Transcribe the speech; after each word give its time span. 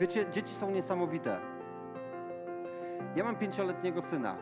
Wiecie, 0.00 0.30
dzieci 0.30 0.54
są 0.54 0.70
niesamowite. 0.70 1.40
Ja 3.16 3.24
mam 3.24 3.36
pięcioletniego 3.36 4.02
syna. 4.02 4.36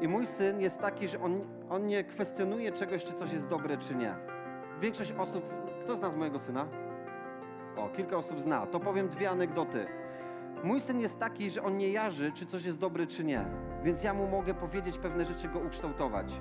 I 0.00 0.08
mój 0.08 0.26
syn 0.26 0.60
jest 0.60 0.80
taki, 0.80 1.08
że 1.08 1.20
on, 1.20 1.40
on 1.70 1.86
nie 1.86 2.04
kwestionuje 2.04 2.72
czegoś, 2.72 3.04
czy 3.04 3.12
coś 3.12 3.32
jest 3.32 3.48
dobre, 3.48 3.76
czy 3.78 3.94
nie. 3.94 4.14
Większość 4.80 5.12
osób, 5.12 5.44
kto 5.84 5.96
zna 5.96 6.10
z 6.10 6.16
mojego 6.16 6.38
syna? 6.38 6.66
O, 7.76 7.88
kilka 7.88 8.16
osób 8.16 8.40
zna. 8.40 8.66
To 8.66 8.80
powiem 8.80 9.08
dwie 9.08 9.30
anegdoty. 9.30 9.86
Mój 10.64 10.80
syn 10.80 11.00
jest 11.00 11.18
taki, 11.18 11.50
że 11.50 11.62
on 11.62 11.76
nie 11.76 11.88
jarzy, 11.88 12.32
czy 12.32 12.46
coś 12.46 12.64
jest 12.64 12.78
dobre, 12.78 13.06
czy 13.06 13.24
nie. 13.24 13.44
Więc 13.84 14.02
ja 14.02 14.14
mu 14.14 14.28
mogę 14.28 14.54
powiedzieć 14.54 14.98
pewne 14.98 15.24
rzeczy, 15.24 15.48
go 15.48 15.58
ukształtować. 15.58 16.32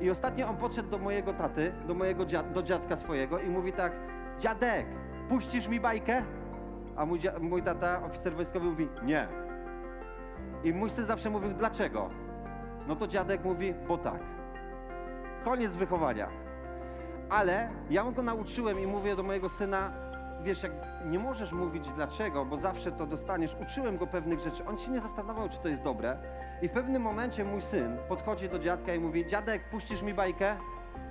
I 0.00 0.10
ostatnio 0.10 0.48
on 0.48 0.56
podszedł 0.56 0.90
do 0.90 0.98
mojego 0.98 1.32
taty, 1.32 1.72
do 1.86 1.94
mojego 1.94 2.24
dziad, 2.24 2.52
do 2.52 2.62
dziadka 2.62 2.96
swojego 2.96 3.38
i 3.38 3.48
mówi 3.48 3.72
tak, 3.72 3.92
dziadek, 4.38 4.86
puścisz 5.28 5.68
mi 5.68 5.80
bajkę? 5.80 6.22
A 6.96 7.06
mój, 7.06 7.20
mój 7.40 7.62
tata, 7.62 8.02
oficer 8.04 8.34
wojskowy, 8.34 8.66
mówi, 8.66 8.88
nie. 9.02 9.28
I 10.64 10.72
mój 10.74 10.90
syn 10.90 11.04
zawsze 11.04 11.30
mówił, 11.30 11.50
dlaczego? 11.50 12.08
No 12.88 12.96
to 12.96 13.06
dziadek 13.06 13.44
mówi, 13.44 13.74
bo 13.88 13.98
tak. 13.98 14.20
Koniec 15.44 15.72
wychowania. 15.72 16.28
Ale 17.28 17.68
ja 17.90 18.04
go 18.04 18.22
nauczyłem 18.22 18.80
i 18.80 18.86
mówię 18.86 19.16
do 19.16 19.22
mojego 19.22 19.48
syna, 19.48 19.92
wiesz, 20.42 20.62
jak 20.62 20.72
nie 21.04 21.18
możesz 21.18 21.52
mówić 21.52 21.88
dlaczego, 21.88 22.44
bo 22.44 22.56
zawsze 22.56 22.92
to 22.92 23.06
dostaniesz. 23.06 23.56
Uczyłem 23.62 23.96
go 23.96 24.06
pewnych 24.06 24.40
rzeczy. 24.40 24.64
On 24.64 24.78
się 24.78 24.90
nie 24.90 25.00
zastanawiał, 25.00 25.48
czy 25.48 25.58
to 25.58 25.68
jest 25.68 25.82
dobre. 25.82 26.18
I 26.62 26.68
w 26.68 26.72
pewnym 26.72 27.02
momencie 27.02 27.44
mój 27.44 27.62
syn 27.62 27.96
podchodzi 28.08 28.48
do 28.48 28.58
dziadka 28.58 28.94
i 28.94 28.98
mówi, 28.98 29.26
dziadek, 29.26 29.62
puścisz 29.70 30.02
mi 30.02 30.14
bajkę? 30.14 30.56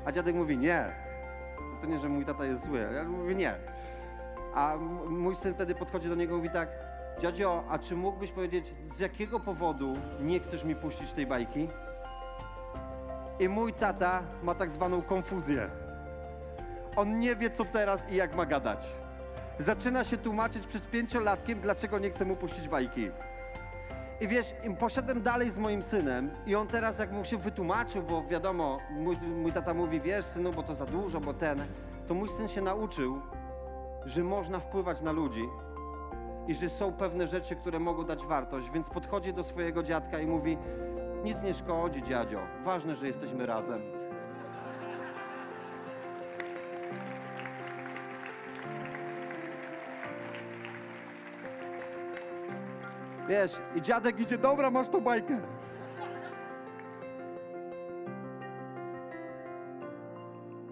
A 0.06 0.12
dziadek 0.12 0.36
mówi, 0.36 0.58
nie. 0.58 0.86
To 1.82 1.88
nie, 1.88 2.00
że 2.00 2.10
mój 2.10 2.26
tata 2.26 2.46
jest 2.46 2.64
zły. 2.64 2.88
Ja 2.96 3.04
mówię, 3.04 3.36
nie. 3.36 3.56
A 4.56 4.76
mój 5.10 5.36
syn 5.36 5.54
wtedy 5.54 5.76
podchodzi 5.76 6.10
do 6.10 6.16
niego 6.16 6.34
i 6.34 6.38
mówi 6.38 6.50
tak, 6.50 6.70
dziadzio, 7.22 7.64
a 7.70 7.80
czy 7.80 7.96
mógłbyś 7.96 8.32
powiedzieć, 8.32 8.76
z 8.96 9.00
jakiego 9.00 9.40
powodu 9.40 9.94
nie 10.22 10.40
chcesz 10.40 10.64
mi 10.64 10.76
puścić 10.76 11.14
tej 11.14 11.28
bajki? 11.28 11.68
I 13.40 13.50
mój 13.50 13.74
tata 13.74 14.24
ma 14.44 14.56
tak 14.56 14.72
zwaną 14.72 15.02
konfuzję. 15.02 15.70
On 16.96 17.20
nie 17.20 17.36
wie, 17.36 17.50
co 17.50 17.66
teraz 17.66 18.12
i 18.12 18.16
jak 18.16 18.36
ma 18.36 18.46
gadać. 18.46 18.88
Zaczyna 19.60 20.04
się 20.04 20.18
tłumaczyć 20.18 20.68
przed 20.68 20.90
pięciolatkiem, 20.92 21.60
dlaczego 21.60 22.00
nie 22.00 22.10
chce 22.10 22.26
mu 22.26 22.36
puścić 22.36 22.68
bajki. 22.68 23.12
I 24.22 24.28
wiesz, 24.28 24.54
poszedłem 24.80 25.22
dalej 25.22 25.52
z 25.52 25.58
moim 25.58 25.84
synem 25.84 26.32
i 26.46 26.56
on 26.56 26.68
teraz 26.68 27.00
jak 27.00 27.12
mu 27.12 27.26
się 27.26 27.38
wytłumaczył, 27.38 28.04
bo 28.04 28.24
wiadomo, 28.24 28.80
mój, 28.92 29.18
mój 29.18 29.52
tata 29.52 29.74
mówi, 29.74 30.02
wiesz 30.02 30.26
synu, 30.26 30.52
bo 30.52 30.64
to 30.64 30.76
za 30.76 30.86
dużo, 30.86 31.20
bo 31.20 31.34
ten, 31.34 31.60
to 32.08 32.14
mój 32.14 32.30
syn 32.30 32.48
się 32.48 32.62
nauczył, 32.62 33.22
że 34.06 34.24
można 34.24 34.60
wpływać 34.60 35.02
na 35.02 35.12
ludzi 35.12 35.50
i 36.48 36.56
że 36.56 36.70
są 36.70 36.94
pewne 36.94 37.28
rzeczy, 37.28 37.56
które 37.56 37.80
mogą 37.80 38.04
dać 38.04 38.26
wartość, 38.26 38.72
więc 38.72 38.90
podchodzi 38.90 39.34
do 39.34 39.44
swojego 39.44 39.84
dziadka 39.84 40.20
i 40.20 40.28
mówi, 40.28 40.58
nic 41.24 41.42
nie 41.44 41.54
szkodzi 41.54 42.04
dziadzio, 42.04 42.40
ważne, 42.64 42.96
że 42.96 43.08
jesteśmy 43.08 43.46
razem. 43.46 43.82
Wiesz, 53.30 53.62
i 53.76 53.82
dziadek 53.82 54.20
idzie, 54.20 54.38
dobra, 54.38 54.72
masz 54.72 54.90
tą 54.90 55.02
bajkę. 55.02 55.42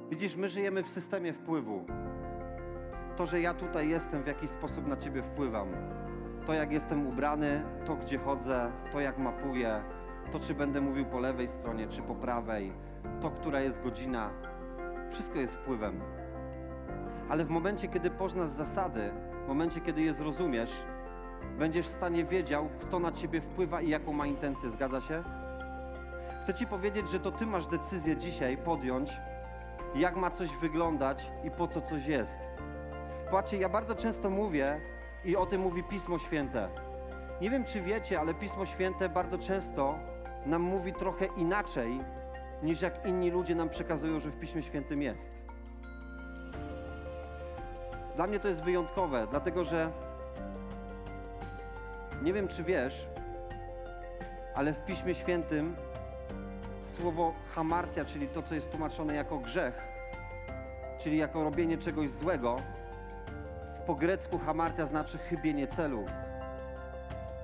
Widzisz, 0.10 0.36
my 0.36 0.50
żyjemy 0.50 0.84
w 0.84 0.90
systemie 0.90 1.34
wpływu. 1.34 1.86
To, 3.20 3.26
że 3.26 3.42
ja 3.42 3.54
tutaj 3.54 3.90
jestem, 3.90 4.24
w 4.24 4.28
jakiś 4.28 4.50
sposób 4.50 4.88
na 4.88 4.98
ciebie 4.98 5.24
wpływam. 5.24 5.68
To, 6.46 6.54
jak 6.54 6.72
jestem 6.72 7.08
ubrany, 7.08 7.64
to, 7.86 7.96
gdzie 7.96 8.18
chodzę, 8.18 8.72
to, 8.92 9.00
jak 9.00 9.18
mapuję, 9.18 9.84
to, 10.32 10.40
czy 10.40 10.54
będę 10.54 10.82
mówił 10.82 11.06
po 11.06 11.20
lewej 11.20 11.48
stronie, 11.48 11.88
czy 11.88 12.02
po 12.02 12.16
prawej, 12.16 12.74
to, 13.22 13.30
która 13.32 13.62
jest 13.62 13.84
godzina, 13.84 14.30
wszystko 15.10 15.40
jest 15.40 15.56
wpływem. 15.56 16.02
Ale 17.30 17.46
w 17.46 17.50
momencie, 17.50 17.88
kiedy 17.88 18.10
poznasz 18.10 18.50
zasady, 18.50 19.12
w 19.46 19.48
momencie, 19.48 19.82
kiedy 19.82 20.02
je 20.02 20.14
zrozumiesz, 20.14 20.84
będziesz 21.58 21.86
w 21.86 21.90
stanie 21.90 22.26
wiedział, 22.26 22.70
kto 22.82 23.00
na 23.00 23.12
ciebie 23.12 23.42
wpływa 23.42 23.82
i 23.82 23.90
jaką 23.90 24.14
ma 24.14 24.28
intencję. 24.28 24.70
Zgadza 24.70 25.02
się? 25.02 25.24
Chcę 26.44 26.54
ci 26.54 26.68
powiedzieć, 26.68 27.10
że 27.10 27.20
to 27.20 27.32
ty 27.32 27.46
masz 27.46 27.66
decyzję 27.68 28.18
dzisiaj 28.18 28.58
podjąć, 28.58 29.18
jak 29.96 30.16
ma 30.16 30.32
coś 30.32 30.50
wyglądać 30.58 31.32
i 31.44 31.52
po 31.52 31.68
co 31.68 31.82
coś 31.82 32.06
jest. 32.06 32.49
Patrzcie, 33.32 33.58
ja 33.58 33.70
bardzo 33.70 33.96
często 33.96 34.30
mówię 34.30 34.82
i 35.26 35.36
o 35.36 35.46
tym 35.46 35.62
mówi 35.62 35.84
Pismo 35.84 36.20
Święte. 36.20 36.70
Nie 37.42 37.50
wiem, 37.50 37.64
czy 37.66 37.82
wiecie, 37.82 38.20
ale 38.20 38.34
Pismo 38.34 38.66
Święte 38.66 39.10
bardzo 39.10 39.38
często 39.38 40.00
nam 40.46 40.62
mówi 40.62 40.94
trochę 40.94 41.26
inaczej, 41.26 42.00
niż 42.64 42.82
jak 42.82 43.06
inni 43.06 43.32
ludzie 43.32 43.56
nam 43.56 43.70
przekazują, 43.70 44.20
że 44.20 44.30
w 44.30 44.40
Piśmie 44.40 44.64
Świętym 44.64 45.02
jest. 45.02 45.32
Dla 48.16 48.28
mnie 48.28 48.40
to 48.40 48.48
jest 48.48 48.62
wyjątkowe, 48.64 49.28
dlatego 49.30 49.64
że 49.64 49.92
nie 52.22 52.34
wiem, 52.34 52.48
czy 52.48 52.64
wiesz, 52.64 53.08
ale 54.56 54.74
w 54.74 54.86
Piśmie 54.86 55.16
Świętym 55.16 55.76
słowo 56.84 57.34
hamartia, 57.56 58.06
czyli 58.06 58.28
to, 58.28 58.42
co 58.42 58.56
jest 58.56 58.72
tłumaczone 58.72 59.16
jako 59.16 59.38
grzech, 59.38 59.82
czyli 60.98 61.18
jako 61.18 61.44
robienie 61.44 61.78
czegoś 61.78 62.10
złego, 62.10 62.56
po 63.90 63.96
grecku 63.96 64.38
hamartia 64.38 64.86
znaczy 64.86 65.18
chybienie 65.18 65.68
celu. 65.68 66.06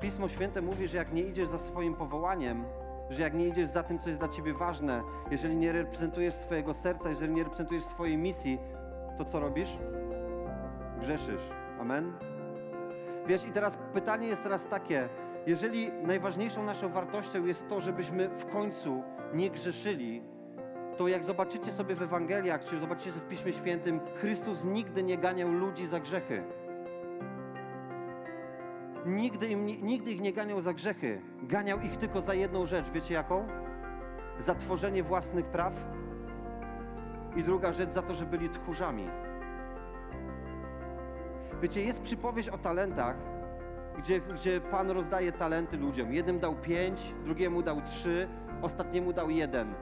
Pismo 0.01 0.29
Święte 0.29 0.61
mówi, 0.61 0.87
że 0.87 0.97
jak 0.97 1.13
nie 1.13 1.21
idziesz 1.21 1.47
za 1.47 1.57
swoim 1.57 1.95
powołaniem, 1.95 2.65
że 3.09 3.21
jak 3.21 3.33
nie 3.33 3.47
idziesz 3.47 3.69
za 3.69 3.83
tym, 3.83 3.99
co 3.99 4.09
jest 4.09 4.21
dla 4.21 4.29
ciebie 4.29 4.53
ważne, 4.53 5.01
jeżeli 5.31 5.55
nie 5.55 5.71
reprezentujesz 5.71 6.33
swojego 6.33 6.73
serca, 6.73 7.09
jeżeli 7.09 7.33
nie 7.33 7.43
reprezentujesz 7.43 7.83
swojej 7.83 8.17
misji, 8.17 8.59
to 9.17 9.25
co 9.25 9.39
robisz? 9.39 9.77
Grzeszysz. 11.01 11.41
Amen? 11.79 12.13
Wiesz, 13.27 13.45
i 13.45 13.51
teraz 13.51 13.77
pytanie 13.93 14.27
jest 14.27 14.43
teraz 14.43 14.67
takie, 14.67 15.09
jeżeli 15.47 15.91
najważniejszą 15.91 16.63
naszą 16.63 16.89
wartością 16.89 17.45
jest 17.45 17.67
to, 17.67 17.79
żebyśmy 17.79 18.29
w 18.29 18.45
końcu 18.45 19.03
nie 19.33 19.49
grzeszyli, 19.49 20.21
to 20.97 21.07
jak 21.07 21.23
zobaczycie 21.23 21.71
sobie 21.71 21.95
w 21.95 22.01
Ewangeliach, 22.01 22.63
czy 22.63 22.79
zobaczycie 22.79 23.11
sobie 23.11 23.25
w 23.25 23.27
Piśmie 23.27 23.53
Świętym, 23.53 23.99
Chrystus 24.15 24.63
nigdy 24.63 25.03
nie 25.03 25.17
ganiał 25.17 25.51
ludzi 25.51 25.87
za 25.87 25.99
grzechy. 25.99 26.43
Nigdy, 29.05 29.47
im, 29.47 29.65
nigdy 29.65 30.11
ich 30.11 30.21
nie 30.21 30.33
ganiał 30.33 30.61
za 30.61 30.73
grzechy. 30.73 31.21
Ganiał 31.43 31.79
ich 31.79 31.97
tylko 31.97 32.21
za 32.21 32.33
jedną 32.33 32.65
rzecz. 32.65 32.85
Wiecie 32.93 33.13
jaką? 33.13 33.47
Za 34.39 34.55
tworzenie 34.55 35.03
własnych 35.03 35.45
praw. 35.45 35.73
I 37.35 37.43
druga 37.43 37.71
rzecz 37.71 37.89
za 37.91 38.01
to, 38.01 38.15
że 38.15 38.25
byli 38.25 38.49
tchórzami. 38.49 39.09
Wiecie, 41.61 41.83
jest 41.83 42.01
przypowieść 42.01 42.49
o 42.49 42.57
talentach, 42.57 43.15
gdzie, 43.97 44.21
gdzie 44.21 44.61
Pan 44.61 44.91
rozdaje 44.91 45.31
talenty 45.31 45.77
ludziom. 45.77 46.13
Jednym 46.13 46.39
dał 46.39 46.55
pięć, 46.55 47.13
drugiemu 47.25 47.61
dał 47.61 47.81
trzy, 47.81 48.27
ostatniemu 48.61 49.13
dał 49.13 49.29
jeden. 49.29 49.73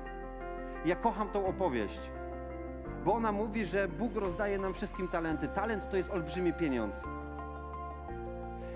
Ja 0.86 0.96
kocham 0.96 1.30
tą 1.30 1.46
opowieść, 1.46 2.00
bo 3.06 3.14
ona 3.14 3.32
mówi, 3.32 3.66
że 3.66 3.88
Bóg 3.88 4.16
rozdaje 4.16 4.58
nam 4.58 4.74
wszystkim 4.74 5.08
talenty. 5.08 5.48
Talent 5.48 5.90
to 5.90 5.98
jest 5.98 6.12
olbrzymi 6.12 6.54
pieniądz. 6.54 6.96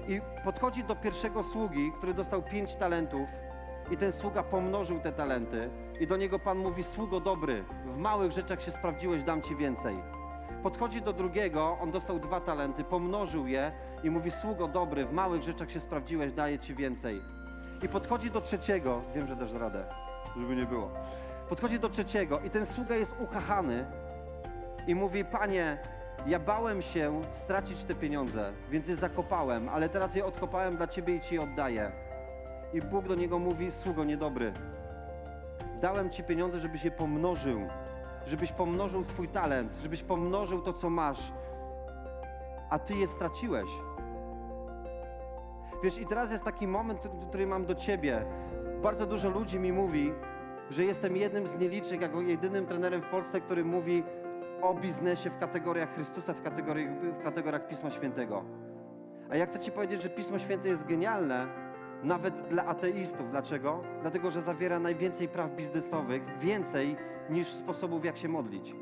I 0.07 0.21
podchodzi 0.43 0.83
do 0.83 0.95
pierwszego 0.95 1.43
sługi, 1.43 1.91
który 1.97 2.13
dostał 2.13 2.41
pięć 2.41 2.75
talentów, 2.75 3.29
i 3.91 3.97
ten 3.97 4.11
sługa 4.11 4.43
pomnożył 4.43 4.99
te 4.99 5.11
talenty. 5.11 5.69
I 5.99 6.07
do 6.07 6.17
niego 6.17 6.39
Pan 6.39 6.57
mówi: 6.57 6.83
Sługo 6.83 7.19
dobry, 7.19 7.63
w 7.85 7.97
małych 7.97 8.31
rzeczach 8.31 8.61
się 8.61 8.71
sprawdziłeś, 8.71 9.23
dam 9.23 9.41
ci 9.41 9.55
więcej. 9.55 9.95
Podchodzi 10.63 11.01
do 11.01 11.13
drugiego, 11.13 11.77
on 11.81 11.91
dostał 11.91 12.19
dwa 12.19 12.41
talenty, 12.41 12.83
pomnożył 12.83 13.47
je 13.47 13.71
i 14.03 14.09
mówi: 14.09 14.31
Sługo 14.31 14.67
dobry, 14.67 15.05
w 15.05 15.13
małych 15.13 15.43
rzeczach 15.43 15.71
się 15.71 15.79
sprawdziłeś, 15.79 16.33
daję 16.33 16.59
ci 16.59 16.75
więcej. 16.75 17.21
I 17.83 17.89
podchodzi 17.89 18.31
do 18.31 18.41
trzeciego, 18.41 19.01
wiem, 19.15 19.27
że 19.27 19.35
dasz 19.35 19.53
radę, 19.53 19.85
żeby 20.37 20.55
nie 20.55 20.65
było. 20.65 20.91
Podchodzi 21.49 21.79
do 21.79 21.89
trzeciego 21.89 22.39
i 22.39 22.49
ten 22.49 22.65
sługa 22.65 22.95
jest 22.95 23.15
uchachany 23.19 23.85
i 24.87 24.95
mówi: 24.95 25.25
Panie, 25.25 25.77
ja 26.25 26.39
bałem 26.39 26.81
się 26.81 27.21
stracić 27.31 27.83
te 27.83 27.95
pieniądze, 27.95 28.53
więc 28.71 28.87
je 28.87 28.95
zakopałem, 28.95 29.69
ale 29.69 29.89
teraz 29.89 30.15
je 30.15 30.25
odkopałem 30.25 30.77
dla 30.77 30.87
ciebie 30.87 31.15
i 31.15 31.21
ci 31.21 31.35
je 31.35 31.41
oddaję. 31.41 31.91
I 32.73 32.81
Bóg 32.81 33.07
do 33.07 33.15
niego 33.15 33.39
mówi: 33.39 33.71
Sługo 33.71 34.03
niedobry, 34.03 34.53
dałem 35.81 36.09
ci 36.09 36.23
pieniądze, 36.23 36.59
żebyś 36.59 36.83
je 36.83 36.91
pomnożył, 36.91 37.67
żebyś 38.25 38.51
pomnożył 38.51 39.03
swój 39.03 39.27
talent, 39.27 39.77
żebyś 39.81 40.03
pomnożył 40.03 40.61
to, 40.61 40.73
co 40.73 40.89
masz, 40.89 41.31
a 42.69 42.79
ty 42.79 42.93
je 42.93 43.07
straciłeś. 43.07 43.69
Wiesz, 45.83 45.97
i 45.97 46.05
teraz 46.05 46.31
jest 46.31 46.43
taki 46.43 46.67
moment, 46.67 47.07
który 47.29 47.47
mam 47.47 47.65
do 47.65 47.75
ciebie. 47.75 48.25
Bardzo 48.81 49.05
dużo 49.05 49.29
ludzi 49.29 49.59
mi 49.59 49.73
mówi, 49.73 50.13
że 50.69 50.85
jestem 50.85 51.17
jednym 51.17 51.47
z 51.47 51.55
nielicznych, 51.55 52.01
jako 52.01 52.21
jedynym 52.21 52.65
trenerem 52.65 53.01
w 53.01 53.05
Polsce, 53.05 53.41
który 53.41 53.65
mówi 53.65 54.03
o 54.61 54.73
biznesie 54.73 55.29
w 55.29 55.37
kategoriach 55.37 55.95
Chrystusa, 55.95 56.33
w 56.33 56.41
kategoriach, 56.41 56.93
w 56.93 57.23
kategoriach 57.23 57.67
Pisma 57.67 57.91
Świętego. 57.91 58.43
A 59.29 59.35
ja 59.35 59.45
chcę 59.45 59.59
Ci 59.59 59.71
powiedzieć, 59.71 60.01
że 60.01 60.09
Pismo 60.09 60.39
Święte 60.39 60.67
jest 60.67 60.85
genialne, 60.85 61.47
nawet 62.03 62.47
dla 62.47 62.65
ateistów. 62.65 63.29
Dlaczego? 63.31 63.81
Dlatego, 64.01 64.31
że 64.31 64.41
zawiera 64.41 64.79
najwięcej 64.79 65.27
praw 65.27 65.55
biznesowych, 65.55 66.23
więcej 66.39 66.95
niż 67.29 67.47
sposobów, 67.47 68.05
jak 68.05 68.17
się 68.17 68.27
modlić. 68.27 68.75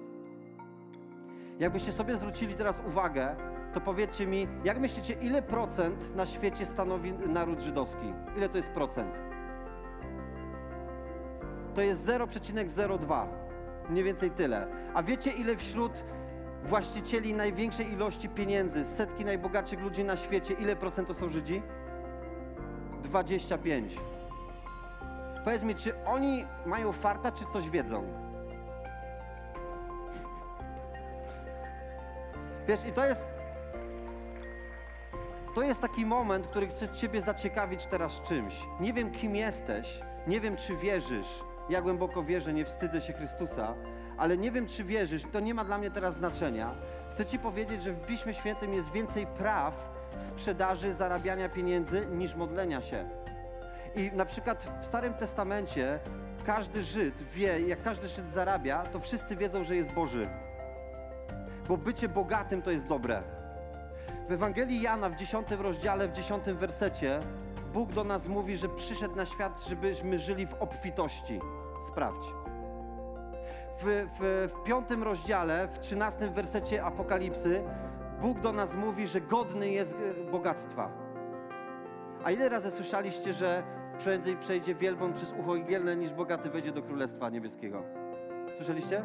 Jakbyście 1.60 1.92
sobie 1.92 2.18
zwrócili 2.18 2.56
teraz 2.56 2.82
uwagę, 2.88 3.36
to 3.74 3.82
powiedzcie 3.82 4.28
mi, 4.28 4.48
jak 4.64 4.80
myślicie, 4.80 5.14
ile 5.14 5.42
procent 5.42 6.16
na 6.16 6.26
świecie 6.26 6.66
stanowi 6.66 7.14
naród 7.14 7.62
żydowski? 7.62 8.14
Ile 8.38 8.50
to 8.50 8.58
jest 8.58 8.72
procent? 8.72 9.16
To 11.76 11.82
jest 11.82 12.08
0,02. 12.08 13.28
Mniej 13.90 14.04
więcej 14.04 14.32
tyle. 14.32 14.68
A 14.94 15.04
wiecie, 15.04 15.32
ile 15.32 15.58
wśród 15.58 16.04
właścicieli 16.64 17.34
największej 17.34 17.92
ilości 17.92 18.30
pieniędzy, 18.30 18.86
setki 18.86 19.26
najbogatszych 19.26 19.80
ludzi 19.80 20.04
na 20.04 20.18
świecie, 20.18 20.54
ile 20.54 20.76
procent 20.76 21.08
to 21.08 21.14
są 21.14 21.30
Żydzi? 21.30 21.62
25. 23.04 24.00
Powiedz 25.44 25.64
mi, 25.64 25.76
czy 25.76 26.06
oni 26.06 26.46
mają 26.66 26.92
farta, 26.92 27.32
czy 27.32 27.46
coś 27.46 27.70
wiedzą? 27.70 28.04
Wiesz, 32.68 32.86
i 32.86 32.92
to 32.92 33.06
jest. 33.06 33.26
To 35.56 35.64
jest 35.64 35.82
taki 35.82 36.06
moment, 36.06 36.48
który 36.48 36.68
chcę 36.68 36.90
Ciebie 36.90 37.22
zaciekawić 37.22 37.86
teraz 37.86 38.22
czymś. 38.22 38.56
Nie 38.80 38.94
wiem, 38.94 39.12
kim 39.12 39.36
jesteś, 39.36 40.00
nie 40.28 40.42
wiem, 40.42 40.56
czy 40.56 40.76
wierzysz. 40.76 41.44
Ja 41.70 41.82
głęboko 41.82 42.24
wierzę, 42.24 42.54
nie 42.54 42.66
wstydzę 42.66 43.02
się 43.02 43.14
Chrystusa, 43.14 43.74
ale 44.18 44.38
nie 44.38 44.52
wiem, 44.52 44.68
czy 44.68 44.84
wierzysz, 44.84 45.24
to 45.32 45.40
nie 45.40 45.54
ma 45.54 45.66
dla 45.66 45.78
mnie 45.78 45.92
teraz 45.92 46.16
znaczenia. 46.16 46.72
Chcę 47.12 47.26
Ci 47.26 47.40
powiedzieć, 47.40 47.84
że 47.84 47.94
w 47.94 48.06
Piśmie 48.06 48.34
Świętym 48.34 48.74
jest 48.74 48.92
więcej 48.92 49.28
praw 49.28 49.90
sprzedaży, 50.18 50.94
zarabiania 50.94 51.50
pieniędzy 51.50 52.08
niż 52.12 52.36
modlenia 52.36 52.82
się. 52.82 53.10
I 53.96 54.12
na 54.14 54.26
przykład 54.26 54.80
w 54.82 54.86
Starym 54.86 55.14
Testamencie 55.14 56.00
każdy 56.46 56.84
Żyd 56.84 57.24
wie, 57.34 57.60
jak 57.60 57.84
każdy 57.84 58.08
Żyd 58.08 58.30
zarabia, 58.30 58.84
to 58.86 59.00
wszyscy 59.00 59.36
wiedzą, 59.36 59.64
że 59.64 59.76
jest 59.76 59.92
Boży. 59.92 60.28
Bo 61.68 61.78
bycie 61.78 62.10
bogatym 62.10 62.62
to 62.62 62.72
jest 62.72 62.88
dobre. 62.88 63.24
W 64.30 64.32
Ewangelii 64.32 64.82
Jana 64.82 65.10
w 65.10 65.16
10 65.16 65.48
rozdziale, 65.52 66.08
w 66.08 66.12
10 66.12 66.46
wersecie 66.46 67.20
Bóg 67.76 67.94
do 67.94 68.04
nas 68.04 68.28
mówi, 68.28 68.58
że 68.58 68.70
przyszedł 68.70 69.16
na 69.16 69.26
świat, 69.26 69.64
żebyśmy 69.68 70.20
żyli 70.20 70.48
w 70.48 70.54
obfitości. 70.54 71.40
Sprawdź. 71.88 72.26
W, 73.82 74.08
w, 74.20 74.50
w 74.54 74.64
piątym 74.64 75.04
rozdziale, 75.04 75.68
w 75.68 75.80
13 75.80 76.30
wersecie 76.30 76.84
Apokalipsy 76.84 77.64
Bóg 78.22 78.40
do 78.40 78.52
nas 78.52 78.76
mówi, 78.76 79.08
że 79.08 79.22
godny 79.22 79.70
jest 79.70 79.94
e, 79.94 80.32
bogactwa. 80.32 80.92
A 82.24 82.32
ile 82.32 82.50
razy 82.50 82.72
słyszeliście, 82.72 83.34
że 83.34 83.64
prędzej 84.04 84.38
przejdzie 84.38 84.76
wielbłąd 84.76 85.16
przez 85.16 85.32
ucho 85.32 85.56
igielne, 85.56 85.96
niż 85.96 86.14
bogaty 86.14 86.50
wejdzie 86.50 86.72
do 86.72 86.82
Królestwa 86.82 87.30
Niebieskiego? 87.30 87.84
Słyszeliście? 88.56 89.04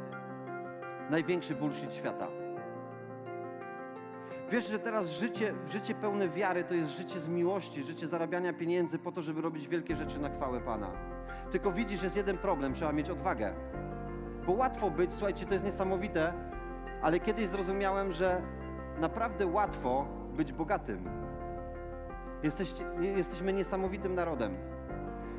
Największy 1.11 1.55
bullshit 1.55 1.95
świata. 1.95 2.40
Wiesz, 4.51 4.69
że 4.69 4.79
teraz 4.79 5.11
życie, 5.11 5.55
życie 5.69 5.95
pełne 5.95 6.29
wiary 6.29 6.65
to 6.65 6.75
jest 6.75 6.91
życie 6.91 7.21
z 7.21 7.29
miłości, 7.29 7.83
życie 7.83 8.07
zarabiania 8.07 8.53
pieniędzy 8.53 8.99
po 8.99 9.13
to, 9.13 9.23
żeby 9.23 9.41
robić 9.41 9.69
wielkie 9.69 9.97
rzeczy 9.97 10.19
na 10.19 10.29
chwałę 10.29 10.61
Pana. 10.61 10.91
Tylko 11.53 11.73
widzisz, 11.73 12.03
jest 12.03 12.17
jeden 12.17 12.39
problem, 12.39 12.75
trzeba 12.75 12.93
mieć 12.93 13.11
odwagę. 13.11 13.55
Bo 14.47 14.53
łatwo 14.53 14.91
być, 14.91 15.13
słuchajcie, 15.13 15.47
to 15.47 15.53
jest 15.55 15.65
niesamowite, 15.65 16.33
ale 17.03 17.21
kiedyś 17.21 17.49
zrozumiałem, 17.49 18.13
że 18.13 18.43
naprawdę 19.01 19.47
łatwo 19.47 20.07
być 20.37 20.53
bogatym. 20.53 21.11
Jesteście, 22.43 22.85
jesteśmy 23.01 23.53
niesamowitym 23.53 24.15
narodem. 24.15 24.53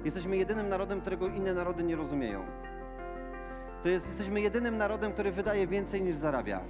Jesteśmy 0.05 0.37
jedynym 0.37 0.69
narodem, 0.69 1.01
którego 1.01 1.27
inne 1.27 1.53
narody 1.53 1.83
nie 1.83 1.95
rozumieją. 1.95 2.45
To 3.83 3.89
jest, 3.89 4.07
jesteśmy 4.07 4.41
jedynym 4.41 4.77
narodem, 4.77 5.11
który 5.11 5.31
wydaje 5.31 5.67
więcej 5.67 6.01
niż 6.01 6.15
zarabia. 6.15 6.61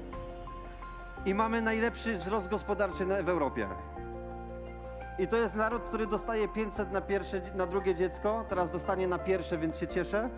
I 1.26 1.34
mamy 1.34 1.62
najlepszy 1.62 2.18
wzrost 2.18 2.48
gospodarczy 2.48 3.06
w 3.06 3.30
Europie. 3.30 3.68
I 5.20 5.28
to 5.28 5.38
jest 5.38 5.56
naród, 5.56 5.84
który 5.84 6.08
dostaje 6.08 6.48
500 6.48 6.92
na, 6.92 7.02
pierwsze, 7.02 7.42
na 7.56 7.66
drugie 7.66 7.96
dziecko, 7.96 8.46
teraz 8.50 8.72
dostanie 8.72 9.08
na 9.08 9.18
pierwsze, 9.18 9.58
więc 9.58 9.78
się 9.78 9.88
cieszę. 9.88 10.30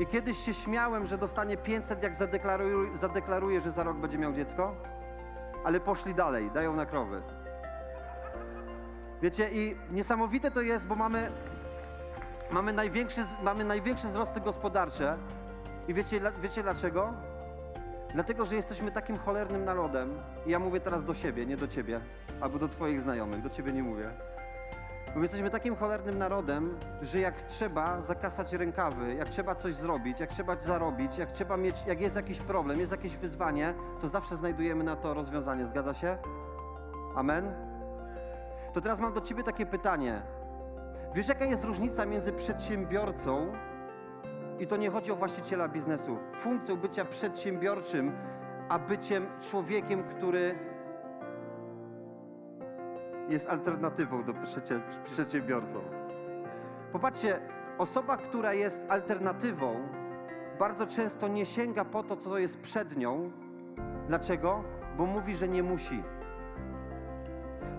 I 0.00 0.06
kiedyś 0.06 0.38
się 0.38 0.54
śmiałem, 0.54 1.06
że 1.06 1.18
dostanie 1.18 1.56
500, 1.56 2.02
jak 2.02 2.14
zadeklaruje, 2.14 2.98
zadeklaruje, 2.98 3.60
że 3.60 3.72
za 3.72 3.82
rok 3.82 3.96
będzie 3.96 4.18
miał 4.18 4.32
dziecko, 4.32 4.74
ale 5.64 5.80
poszli 5.80 6.14
dalej, 6.14 6.50
dają 6.50 6.76
na 6.76 6.86
krowy. 6.86 7.22
Wiecie, 9.22 9.48
i 9.52 9.76
niesamowite 9.90 10.50
to 10.50 10.60
jest, 10.60 10.86
bo 10.86 10.94
mamy, 10.94 11.30
mamy, 12.50 12.72
największy, 12.72 13.24
mamy 13.42 13.64
największe 13.64 14.08
wzrosty 14.08 14.40
gospodarcze. 14.40 15.16
I 15.88 15.94
wiecie, 15.94 16.20
wiecie 16.42 16.62
dlaczego? 16.62 17.27
Dlatego, 18.14 18.44
że 18.44 18.54
jesteśmy 18.54 18.92
takim 18.92 19.18
cholernym 19.18 19.64
narodem. 19.64 20.10
I 20.46 20.50
ja 20.50 20.58
mówię 20.58 20.80
teraz 20.80 21.04
do 21.04 21.14
siebie, 21.14 21.46
nie 21.46 21.56
do 21.56 21.68
ciebie, 21.68 22.00
albo 22.40 22.58
do 22.58 22.68
twoich 22.68 23.00
znajomych, 23.00 23.42
do 23.42 23.50
ciebie 23.50 23.72
nie 23.72 23.82
mówię. 23.82 24.10
Bo 25.14 25.22
jesteśmy 25.22 25.50
takim 25.50 25.76
cholernym 25.76 26.18
narodem, 26.18 26.78
że 27.02 27.20
jak 27.20 27.42
trzeba 27.42 28.02
zakasać 28.02 28.52
rękawy, 28.52 29.14
jak 29.14 29.28
trzeba 29.28 29.54
coś 29.54 29.74
zrobić, 29.74 30.20
jak 30.20 30.30
trzeba 30.30 30.56
zarobić, 30.56 31.18
jak 31.18 31.32
trzeba 31.32 31.56
mieć, 31.56 31.86
jak 31.86 32.00
jest 32.00 32.16
jakiś 32.16 32.38
problem, 32.38 32.80
jest 32.80 32.92
jakieś 32.92 33.16
wyzwanie, 33.16 33.74
to 34.00 34.08
zawsze 34.08 34.36
znajdujemy 34.36 34.84
na 34.84 34.96
to 34.96 35.14
rozwiązanie. 35.14 35.66
Zgadza 35.66 35.94
się? 35.94 36.18
Amen? 37.14 37.54
To 38.74 38.80
teraz 38.80 39.00
mam 39.00 39.12
do 39.12 39.20
ciebie 39.20 39.42
takie 39.42 39.66
pytanie. 39.66 40.22
Wiesz, 41.14 41.28
jaka 41.28 41.44
jest 41.44 41.64
różnica 41.64 42.06
między 42.06 42.32
przedsiębiorcą 42.32 43.52
i 44.58 44.66
to 44.66 44.76
nie 44.76 44.90
chodzi 44.90 45.12
o 45.12 45.16
właściciela 45.16 45.68
biznesu, 45.68 46.18
funkcją 46.34 46.76
bycia 46.76 47.04
przedsiębiorczym, 47.04 48.12
a 48.68 48.78
byciem 48.78 49.26
człowiekiem, 49.40 50.02
który 50.02 50.58
jest 53.28 53.48
alternatywą 53.48 54.22
do 54.22 54.34
przedsiębiorcą. 55.04 55.80
Popatrzcie, 56.92 57.40
osoba, 57.78 58.16
która 58.16 58.54
jest 58.54 58.82
alternatywą, 58.88 59.88
bardzo 60.58 60.86
często 60.86 61.28
nie 61.28 61.46
sięga 61.46 61.84
po 61.84 62.02
to, 62.02 62.16
co 62.16 62.38
jest 62.38 62.58
przed 62.60 62.96
nią. 62.96 63.30
Dlaczego? 64.08 64.64
Bo 64.96 65.06
mówi, 65.06 65.36
że 65.36 65.48
nie 65.48 65.62
musi. 65.62 66.02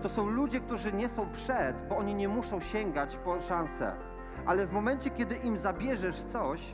To 0.02 0.10
są 0.10 0.30
ludzie, 0.30 0.60
którzy 0.60 0.94
nie 0.94 1.10
są 1.10 1.30
przed, 1.30 1.88
bo 1.88 1.98
oni 1.98 2.16
nie 2.16 2.28
muszą 2.28 2.60
sięgać 2.60 3.18
po 3.18 3.42
szansę. 3.42 4.09
Ale 4.50 4.68
w 4.68 4.74
momencie, 4.74 5.10
kiedy 5.10 5.36
im 5.36 5.58
zabierzesz 5.58 6.24
coś, 6.24 6.74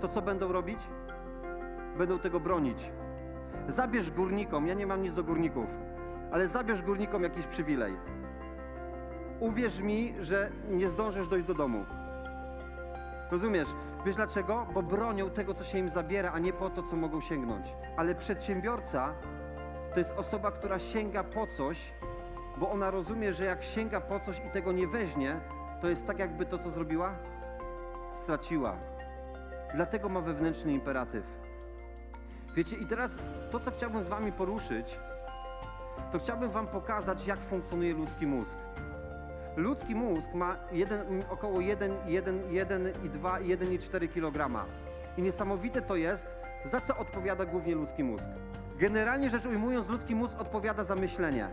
to 0.00 0.08
co 0.08 0.22
będą 0.22 0.52
robić? 0.52 0.78
Będą 1.98 2.18
tego 2.18 2.40
bronić. 2.40 2.92
Zabierz 3.68 4.10
górnikom, 4.10 4.66
ja 4.66 4.74
nie 4.74 4.86
mam 4.86 5.02
nic 5.02 5.12
do 5.12 5.24
górników, 5.24 5.66
ale 6.32 6.48
zabierz 6.48 6.82
górnikom 6.82 7.22
jakiś 7.22 7.46
przywilej. 7.46 7.96
Uwierz 9.40 9.80
mi, 9.80 10.14
że 10.20 10.50
nie 10.70 10.88
zdążysz 10.88 11.28
dojść 11.28 11.46
do 11.46 11.54
domu. 11.54 11.84
Rozumiesz? 13.30 13.68
Wiesz 14.06 14.16
dlaczego? 14.16 14.66
Bo 14.74 14.82
bronią 14.82 15.30
tego, 15.30 15.54
co 15.54 15.64
się 15.64 15.78
im 15.78 15.90
zabiera, 15.90 16.32
a 16.32 16.38
nie 16.38 16.52
po 16.52 16.70
to, 16.70 16.82
co 16.82 16.96
mogą 16.96 17.20
sięgnąć. 17.20 17.66
Ale 17.96 18.14
przedsiębiorca 18.14 19.14
to 19.92 19.98
jest 19.98 20.12
osoba, 20.12 20.50
która 20.50 20.78
sięga 20.78 21.24
po 21.24 21.46
coś, 21.46 21.92
bo 22.56 22.70
ona 22.70 22.90
rozumie, 22.90 23.32
że 23.32 23.44
jak 23.44 23.64
sięga 23.64 24.00
po 24.00 24.20
coś 24.20 24.38
i 24.38 24.50
tego 24.50 24.72
nie 24.72 24.86
weźmie, 24.86 25.40
to 25.84 25.90
jest 25.90 26.06
tak, 26.06 26.18
jakby 26.18 26.46
to, 26.46 26.58
co 26.58 26.70
zrobiła, 26.70 27.14
straciła. 28.22 28.76
Dlatego 29.74 30.08
ma 30.08 30.20
wewnętrzny 30.20 30.72
imperatyw. 30.72 31.24
Wiecie, 32.56 32.76
i 32.76 32.86
teraz 32.86 33.18
to, 33.50 33.60
co 33.60 33.70
chciałbym 33.70 34.04
z 34.04 34.08
Wami 34.08 34.32
poruszyć, 34.32 34.98
to 36.12 36.18
chciałbym 36.18 36.50
Wam 36.50 36.66
pokazać, 36.66 37.26
jak 37.26 37.38
funkcjonuje 37.38 37.94
ludzki 37.94 38.26
mózg. 38.26 38.58
Ludzki 39.56 39.94
mózg 39.94 40.34
ma 40.34 40.56
jeden, 40.72 41.24
około 41.30 41.58
1,2 41.58 43.42
i 43.42 43.56
1,4 43.56 44.08
kg. 44.08 44.66
I 45.16 45.22
niesamowite 45.22 45.82
to 45.82 45.96
jest, 45.96 46.26
za 46.64 46.80
co 46.80 46.96
odpowiada 46.96 47.44
głównie 47.44 47.74
ludzki 47.74 48.04
mózg. 48.04 48.28
Generalnie 48.78 49.30
rzecz 49.30 49.46
ujmując, 49.46 49.88
ludzki 49.88 50.14
mózg 50.14 50.40
odpowiada 50.40 50.84
za 50.84 50.94
myślenie. 50.94 51.48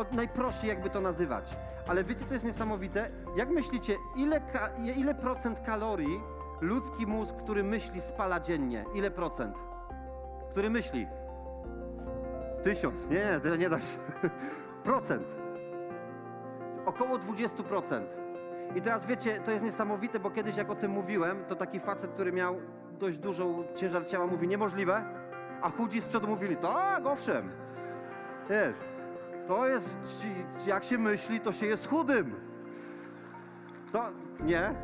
Od 0.00 0.12
najprościej 0.12 0.68
jakby 0.68 0.90
to 0.90 1.00
nazywać. 1.00 1.56
Ale 1.88 2.04
wiecie, 2.04 2.24
co 2.24 2.34
jest 2.34 2.44
niesamowite? 2.44 3.10
Jak 3.36 3.48
myślicie, 3.48 3.96
ile, 4.16 4.40
ile 4.96 5.14
procent 5.14 5.60
kalorii 5.60 6.20
ludzki 6.60 7.06
mózg, 7.06 7.34
który 7.36 7.64
myśli, 7.64 8.00
spala 8.00 8.40
dziennie? 8.40 8.84
Ile 8.94 9.10
procent? 9.10 9.56
Który 10.50 10.70
myśli? 10.70 11.06
Tysiąc. 12.62 13.06
Nie, 13.06 13.16
nie, 13.16 13.40
tyle 13.40 13.58
nie 13.58 13.68
da 13.68 13.80
się. 13.80 13.98
Procent. 14.84 15.26
Około 16.86 17.18
20%. 17.18 18.02
I 18.76 18.80
teraz 18.80 19.06
wiecie, 19.06 19.40
to 19.40 19.50
jest 19.50 19.64
niesamowite, 19.64 20.20
bo 20.20 20.30
kiedyś 20.30 20.56
jak 20.56 20.70
o 20.70 20.74
tym 20.74 20.90
mówiłem, 20.90 21.44
to 21.44 21.54
taki 21.54 21.80
facet, 21.80 22.10
który 22.10 22.32
miał 22.32 22.60
dość 22.98 23.18
dużą 23.18 23.64
ciężar 23.74 24.06
ciała, 24.06 24.26
mówi 24.26 24.48
niemożliwe, 24.48 25.04
a 25.62 25.70
chudzi 25.70 26.00
z 26.00 26.06
przodu 26.06 26.28
mówili, 26.28 26.56
tak, 26.56 27.06
owszem. 27.06 27.50
Wiesz, 28.50 28.74
To 29.50 29.68
jest, 29.68 29.96
jak 30.66 30.84
się 30.84 30.98
myśli, 30.98 31.40
to 31.40 31.52
się 31.52 31.66
jest 31.66 31.88
chudym. 31.88 32.34
To 33.92 34.04
nie. 34.44 34.74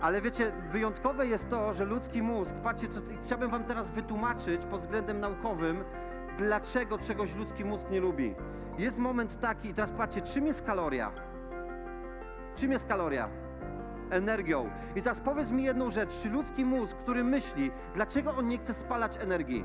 Ale 0.00 0.20
wiecie, 0.20 0.52
wyjątkowe 0.70 1.26
jest 1.26 1.48
to, 1.48 1.74
że 1.74 1.84
ludzki 1.84 2.22
mózg, 2.22 2.54
patrzcie, 2.62 2.88
co, 2.88 3.00
chciałbym 3.22 3.50
wam 3.50 3.64
teraz 3.64 3.90
wytłumaczyć 3.90 4.64
pod 4.64 4.80
względem 4.80 5.20
naukowym, 5.20 5.84
dlaczego 6.38 6.98
czegoś 6.98 7.34
ludzki 7.34 7.64
mózg 7.64 7.90
nie 7.90 8.00
lubi. 8.00 8.34
Jest 8.78 8.98
moment 8.98 9.40
taki, 9.40 9.74
teraz 9.74 9.90
patrzcie, 9.90 10.22
czym 10.22 10.46
jest 10.46 10.62
kaloria? 10.62 11.12
Czym 12.56 12.72
jest 12.72 12.86
kaloria? 12.86 13.28
Energią. 14.10 14.70
I 14.96 15.02
teraz 15.02 15.20
powiedz 15.20 15.50
mi 15.50 15.64
jedną 15.64 15.90
rzecz, 15.90 16.18
czy 16.22 16.30
ludzki 16.30 16.64
mózg, 16.64 16.96
który 16.96 17.24
myśli, 17.24 17.70
dlaczego 17.94 18.36
on 18.36 18.48
nie 18.48 18.58
chce 18.58 18.74
spalać 18.74 19.16
energii? 19.20 19.64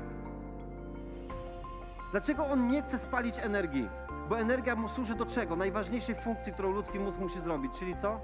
Dlaczego 2.10 2.46
on 2.46 2.68
nie 2.68 2.82
chce 2.82 2.98
spalić 2.98 3.38
energii? 3.38 3.88
Bo 4.28 4.38
energia 4.38 4.74
mu 4.74 4.88
służy 4.88 5.14
do 5.14 5.26
czego? 5.26 5.56
Najważniejszej 5.56 6.14
funkcji, 6.14 6.52
którą 6.52 6.72
ludzki 6.72 6.98
mózg 6.98 7.18
musi 7.18 7.40
zrobić, 7.40 7.72
czyli 7.78 7.96
co? 7.96 8.20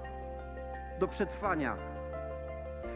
Do 0.99 1.07
przetrwania. 1.07 1.77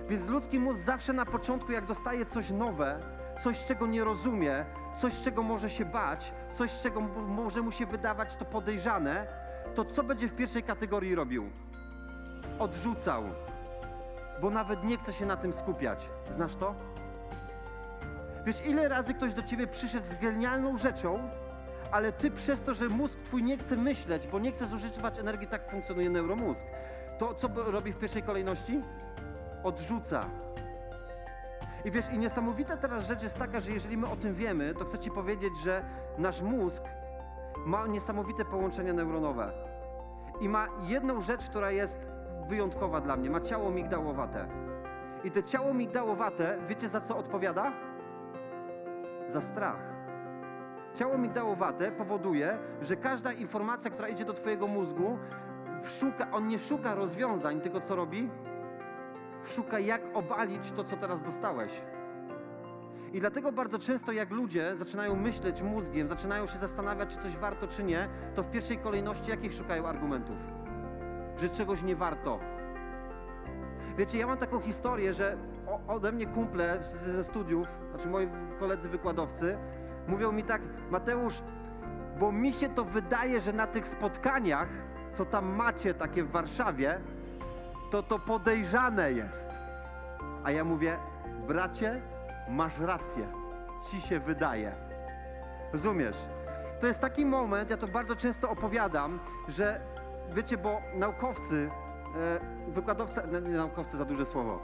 Więc 0.08 0.28
ludzki 0.28 0.60
mózg 0.60 0.80
zawsze 0.80 1.14
na 1.14 1.26
początku, 1.26 1.72
jak 1.72 1.86
dostaje 1.86 2.26
coś 2.26 2.50
nowe, 2.50 3.00
coś, 3.44 3.66
czego 3.66 3.88
nie 3.88 4.04
rozumie, 4.04 4.66
coś, 5.02 5.20
czego 5.22 5.44
może 5.44 5.70
się 5.70 5.86
bać, 5.86 6.34
coś, 6.54 6.82
czego 6.82 7.02
może 7.28 7.62
mu 7.62 7.72
się 7.72 7.86
wydawać 7.86 8.36
to 8.36 8.46
podejrzane, 8.46 9.28
to 9.76 9.86
co 9.86 10.04
będzie 10.04 10.28
w 10.28 10.36
pierwszej 10.36 10.64
kategorii 10.64 11.16
robił? 11.16 11.50
Odrzucał, 12.60 13.24
bo 14.42 14.50
nawet 14.50 14.84
nie 14.84 14.98
chce 14.98 15.14
się 15.14 15.26
na 15.26 15.38
tym 15.38 15.54
skupiać. 15.54 16.10
Znasz 16.30 16.56
to? 16.56 16.76
Wiesz, 18.46 18.66
ile 18.66 18.90
razy 18.90 19.14
ktoś 19.14 19.34
do 19.34 19.44
ciebie 19.44 19.68
przyszedł 19.68 20.06
z 20.06 20.16
genialną 20.16 20.78
rzeczą, 20.78 21.30
ale 21.92 22.12
ty 22.12 22.32
przez 22.32 22.62
to, 22.62 22.74
że 22.74 22.90
mózg 22.90 23.20
twój 23.24 23.44
nie 23.44 23.58
chce 23.58 23.78
myśleć, 23.78 24.28
bo 24.28 24.40
nie 24.40 24.52
chce 24.52 24.68
zużywać 24.68 25.20
energii, 25.20 25.48
tak 25.48 25.72
funkcjonuje 25.72 26.10
neuromózg. 26.10 26.66
To 27.20 27.34
co 27.34 27.50
robi 27.56 27.94
w 27.94 27.98
pierwszej 27.98 28.24
kolejności? 28.24 28.82
Odrzuca. 29.64 30.26
I 31.86 31.92
wiesz, 31.92 32.06
i 32.14 32.18
niesamowita 32.18 32.78
teraz 32.78 33.08
rzecz 33.08 33.24
jest 33.24 33.38
taka, 33.38 33.60
że 33.60 33.72
jeżeli 33.72 33.98
my 33.98 34.08
o 34.08 34.16
tym 34.16 34.34
wiemy, 34.34 34.76
to 34.76 34.86
chcę 34.86 35.00
ci 35.00 35.12
powiedzieć, 35.12 35.54
że 35.64 35.84
nasz 36.18 36.42
mózg 36.42 36.84
ma 37.66 37.88
niesamowite 37.88 38.46
połączenia 38.46 38.94
neuronowe. 38.94 39.52
I 40.42 40.50
ma 40.50 40.68
jedną 40.88 41.22
rzecz, 41.22 41.50
która 41.50 41.72
jest 41.72 42.00
wyjątkowa 42.48 43.02
dla 43.02 43.16
mnie. 43.16 43.30
Ma 43.30 43.42
ciało 43.42 43.70
migdałowate. 43.72 44.48
I 45.24 45.32
to 45.32 45.44
ciało 45.44 45.74
migdałowate, 45.74 46.58
wiecie 46.68 46.90
za 46.90 47.02
co 47.02 47.18
odpowiada? 47.18 47.89
Za 49.30 49.42
strach. 49.42 49.80
Ciało 50.94 51.18
migdałowate 51.18 51.92
powoduje, 51.92 52.58
że 52.82 52.96
każda 52.96 53.32
informacja, 53.32 53.92
która 53.92 54.08
idzie 54.08 54.26
do 54.26 54.34
Twojego 54.34 54.68
mózgu, 54.68 55.18
szuka, 56.00 56.32
on 56.32 56.48
nie 56.48 56.60
szuka 56.60 56.96
rozwiązań, 56.96 57.62
tylko 57.62 57.80
co 57.80 57.96
robi? 57.96 58.30
Szuka, 59.46 59.80
jak 59.80 60.02
obalić 60.14 60.72
to, 60.72 60.84
co 60.84 60.98
teraz 60.98 61.22
dostałeś. 61.22 61.82
I 63.14 63.20
dlatego 63.20 63.52
bardzo 63.52 63.80
często, 63.80 64.12
jak 64.12 64.32
ludzie 64.32 64.76
zaczynają 64.76 65.16
myśleć 65.16 65.62
mózgiem, 65.62 66.08
zaczynają 66.08 66.48
się 66.48 66.58
zastanawiać, 66.58 67.10
czy 67.16 67.22
coś 67.22 67.38
warto, 67.38 67.68
czy 67.68 67.84
nie, 67.84 68.10
to 68.36 68.44
w 68.44 68.50
pierwszej 68.50 68.78
kolejności 68.78 69.30
jakich 69.30 69.54
szukają 69.54 69.88
argumentów? 69.88 70.38
Że 71.38 71.50
czegoś 71.50 71.84
nie 71.84 71.96
warto. 71.96 72.40
Wiecie, 73.98 74.18
ja 74.18 74.28
mam 74.28 74.38
taką 74.38 74.60
historię, 74.60 75.14
że 75.14 75.38
ode 75.88 76.12
mnie 76.12 76.26
kumple 76.26 76.80
ze 76.84 77.24
studiów, 77.24 77.68
znaczy 77.90 78.08
moi 78.08 78.28
koledzy 78.60 78.90
wykładowcy, 78.90 79.58
mówią 80.08 80.32
mi 80.32 80.44
tak, 80.44 80.62
Mateusz, 80.92 81.42
bo 82.20 82.32
mi 82.32 82.54
się 82.54 82.70
to 82.70 82.84
wydaje, 82.84 83.42
że 83.42 83.54
na 83.54 83.68
tych 83.68 83.88
spotkaniach, 83.88 84.68
co 85.14 85.26
tam 85.26 85.56
macie 85.56 85.94
takie 85.94 86.24
w 86.24 86.32
Warszawie, 86.32 87.00
to 87.92 88.04
to 88.04 88.20
podejrzane 88.20 89.12
jest. 89.12 89.50
A 90.44 90.52
ja 90.52 90.64
mówię, 90.64 90.98
bracie, 91.48 92.02
masz 92.50 92.80
rację, 92.80 93.28
ci 93.90 94.02
się 94.02 94.20
wydaje. 94.20 94.76
Rozumiesz? 95.74 96.18
To 96.80 96.88
jest 96.88 97.00
taki 97.00 97.26
moment, 97.26 97.70
ja 97.70 97.78
to 97.78 97.88
bardzo 97.88 98.16
często 98.16 98.50
opowiadam, 98.50 99.20
że 99.48 99.82
wiecie, 100.34 100.58
bo 100.58 100.82
naukowcy, 100.96 101.70
wykładowcy, 102.68 103.22
nie, 103.32 103.58
naukowcy 103.58 103.98
za 103.98 104.06
duże 104.06 104.26
słowo, 104.26 104.60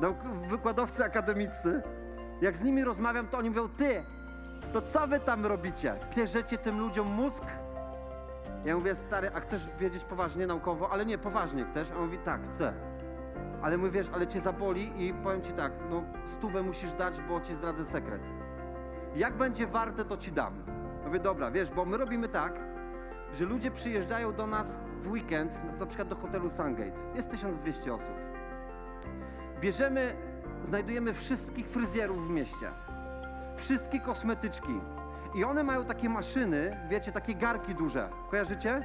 nauk, 0.00 0.16
wykładowcy 0.48 1.04
akademicy, 1.04 1.82
jak 2.40 2.56
z 2.56 2.62
nimi 2.62 2.84
rozmawiam, 2.84 3.28
to 3.28 3.38
oni 3.38 3.48
mówią, 3.48 3.68
ty, 3.68 4.02
to 4.72 4.82
co 4.82 5.06
wy 5.06 5.20
tam 5.20 5.46
robicie? 5.46 5.94
Pierzecie 6.14 6.58
tym 6.58 6.80
ludziom 6.80 7.06
mózg? 7.06 7.44
Ja 8.64 8.76
mówię, 8.76 8.94
stary, 8.94 9.30
a 9.34 9.40
chcesz 9.40 9.68
wiedzieć 9.78 10.04
poważnie, 10.04 10.46
naukowo? 10.46 10.90
Ale 10.90 11.06
nie, 11.06 11.18
poważnie 11.18 11.64
chcesz? 11.64 11.90
A 11.90 11.96
on 11.96 12.04
mówi, 12.04 12.18
tak, 12.18 12.40
chcę. 12.44 12.72
Ale 13.62 13.78
my 13.78 13.90
wiesz, 13.90 14.10
ale 14.12 14.26
cię 14.26 14.40
zaboli 14.40 15.06
i 15.06 15.14
powiem 15.14 15.42
ci 15.42 15.52
tak, 15.52 15.72
no 15.90 16.02
stówę 16.24 16.62
musisz 16.62 16.92
dać, 16.92 17.20
bo 17.28 17.40
ci 17.40 17.54
zdradzę 17.54 17.84
sekret. 17.84 18.22
Jak 19.16 19.34
będzie 19.34 19.66
warte, 19.66 20.04
to 20.04 20.16
ci 20.16 20.32
dam. 20.32 20.54
Mówię, 21.06 21.18
dobra, 21.18 21.50
wiesz, 21.50 21.70
bo 21.70 21.84
my 21.84 21.96
robimy 21.96 22.28
tak, 22.28 22.52
że 23.34 23.44
ludzie 23.44 23.70
przyjeżdżają 23.70 24.32
do 24.32 24.46
nas 24.46 24.78
w 24.98 25.10
weekend, 25.10 25.52
na 25.80 25.86
przykład 25.86 26.08
do 26.08 26.16
hotelu 26.16 26.50
Sungate. 26.50 26.98
Jest 27.14 27.30
1200 27.30 27.94
osób. 27.94 28.14
Bierzemy, 29.60 30.14
znajdujemy 30.64 31.14
wszystkich 31.14 31.68
fryzjerów 31.68 32.28
w 32.28 32.30
mieście. 32.30 32.70
Wszystkie 33.56 34.00
kosmetyczki. 34.00 34.80
I 35.34 35.44
one 35.44 35.62
mają 35.62 35.84
takie 35.84 36.08
maszyny, 36.08 36.76
wiecie, 36.90 37.12
takie 37.12 37.34
garki 37.34 37.74
duże. 37.74 38.08
Kojarzycie? 38.30 38.82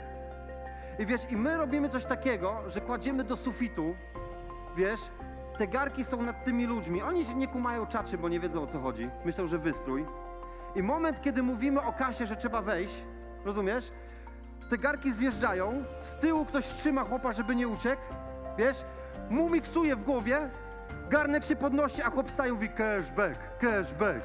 I 1.00 1.05
wiesz, 1.05 1.32
i 1.32 1.38
my 1.38 1.58
robimy 1.58 1.89
coś 1.89 2.05
takiego, 2.05 2.58
że 2.67 2.82
kładziemy 2.82 3.24
do 3.24 3.38
sufitu, 3.38 3.96
wiesz, 4.77 5.00
te 5.58 5.67
garki 5.67 6.03
są 6.03 6.22
nad 6.22 6.43
tymi 6.43 6.65
ludźmi. 6.65 7.01
Oni 7.01 7.25
się 7.25 7.36
nie 7.36 7.48
kumają 7.48 7.88
czaczy, 7.88 8.17
bo 8.17 8.29
nie 8.29 8.39
wiedzą 8.39 8.63
o 8.63 8.67
co 8.67 8.79
chodzi. 8.79 9.10
Myślą, 9.25 9.48
że 9.48 9.58
wystrój. 9.58 10.05
I 10.75 10.84
moment, 10.84 11.22
kiedy 11.22 11.43
mówimy 11.43 11.82
o 11.82 11.93
kasie, 11.93 12.25
że 12.25 12.36
trzeba 12.36 12.62
wejść, 12.62 13.05
rozumiesz? 13.46 13.91
Te 14.73 14.77
garki 14.77 15.13
zjeżdżają, 15.13 15.83
z 16.01 16.15
tyłu 16.15 16.45
ktoś 16.45 16.65
trzyma 16.65 17.03
chłopa, 17.03 17.33
żeby 17.33 17.55
nie 17.55 17.67
uciekł, 17.67 18.01
wiesz? 18.57 18.77
Mu 19.29 19.49
miksuje 19.49 19.95
w 19.95 20.03
głowie, 20.03 20.49
garnek 21.09 21.43
się 21.43 21.55
podnosi, 21.55 22.01
a 22.01 22.09
chłop 22.09 22.29
staje 22.29 22.49
i 22.49 22.53
mówi 22.53 22.69
cashback, 22.69 23.39
cashback. 23.59 24.21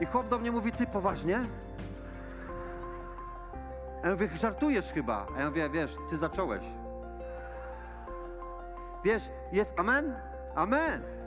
I 0.00 0.06
chłop 0.06 0.28
do 0.28 0.38
mnie 0.38 0.52
mówi, 0.52 0.72
ty 0.72 0.86
poważnie? 0.86 1.40
A 4.02 4.06
ja 4.06 4.12
mówię, 4.12 4.28
żartujesz 4.34 4.92
chyba. 4.92 5.26
A 5.36 5.40
ja 5.40 5.48
mówię, 5.48 5.70
wiesz, 5.70 5.96
ty 6.10 6.18
zacząłeś. 6.18 6.87
Wiesz, 9.04 9.30
jest 9.52 9.74
amen? 9.76 10.14
Amen. 10.54 11.17